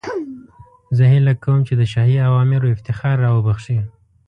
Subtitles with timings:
[0.97, 3.79] زه هیله کوم چې د شاهي اوامرو افتخار را وبخښئ.